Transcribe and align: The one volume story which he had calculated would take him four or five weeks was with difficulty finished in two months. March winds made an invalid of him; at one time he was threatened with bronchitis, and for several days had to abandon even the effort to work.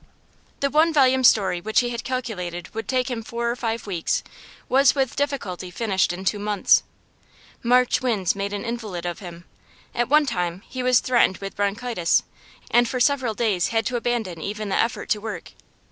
The 0.61 0.71
one 0.71 0.91
volume 0.91 1.23
story 1.23 1.61
which 1.61 1.81
he 1.81 1.89
had 1.91 2.03
calculated 2.03 2.73
would 2.73 2.87
take 2.87 3.11
him 3.11 3.21
four 3.21 3.51
or 3.51 3.55
five 3.55 3.85
weeks 3.85 4.23
was 4.67 4.95
with 4.95 5.15
difficulty 5.15 5.69
finished 5.69 6.11
in 6.11 6.25
two 6.25 6.39
months. 6.39 6.81
March 7.61 8.01
winds 8.01 8.33
made 8.35 8.51
an 8.51 8.65
invalid 8.65 9.05
of 9.05 9.19
him; 9.19 9.45
at 9.93 10.09
one 10.09 10.25
time 10.25 10.63
he 10.67 10.81
was 10.81 11.01
threatened 11.01 11.37
with 11.37 11.55
bronchitis, 11.55 12.23
and 12.71 12.89
for 12.89 12.99
several 12.99 13.35
days 13.35 13.67
had 13.67 13.85
to 13.85 13.95
abandon 13.95 14.41
even 14.41 14.69
the 14.69 14.75
effort 14.75 15.07
to 15.09 15.21
work. 15.21 15.51